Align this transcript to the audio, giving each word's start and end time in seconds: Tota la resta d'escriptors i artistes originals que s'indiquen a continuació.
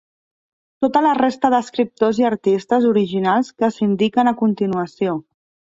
Tota 0.85 1.03
la 1.07 1.11
resta 1.17 1.51
d'escriptors 1.55 2.23
i 2.23 2.27
artistes 2.31 2.89
originals 2.95 3.55
que 3.61 3.73
s'indiquen 3.79 4.35
a 4.35 4.39
continuació. 4.45 5.17